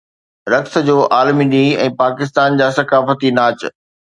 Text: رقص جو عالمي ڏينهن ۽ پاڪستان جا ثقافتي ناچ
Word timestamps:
رقص 0.53 0.73
جو 0.87 0.95
عالمي 1.17 1.45
ڏينهن 1.51 1.77
۽ 1.85 1.93
پاڪستان 2.01 2.59
جا 2.63 2.73
ثقافتي 2.79 3.37
ناچ 3.41 3.71